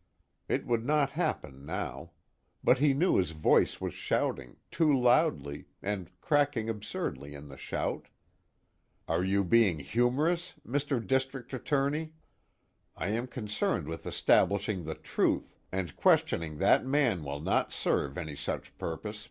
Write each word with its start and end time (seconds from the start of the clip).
_"It 0.48 0.64
would 0.64 0.86
not 0.86 1.10
happen 1.10 1.66
now. 1.66 2.12
But 2.64 2.78
he 2.78 2.94
knew 2.94 3.16
his 3.16 3.32
voice 3.32 3.82
was 3.82 3.92
shouting, 3.92 4.56
too 4.70 4.98
loudly, 4.98 5.66
and 5.82 6.10
cracking 6.22 6.70
absurdly 6.70 7.34
in 7.34 7.48
the 7.48 7.58
shout: 7.58 8.08
"Are 9.06 9.22
you 9.22 9.44
being 9.44 9.78
humorous, 9.78 10.54
Mr. 10.66 11.06
District 11.06 11.52
Attorney? 11.52 12.14
I 12.96 13.08
am 13.08 13.26
concerned 13.26 13.86
with 13.88 14.06
establishing 14.06 14.84
the 14.84 14.94
truth, 14.94 15.58
and 15.70 15.94
questioning 15.96 16.56
that 16.60 16.86
man 16.86 17.22
will 17.22 17.40
not 17.42 17.70
serve 17.70 18.16
any 18.16 18.36
such 18.36 18.78
purpose." 18.78 19.28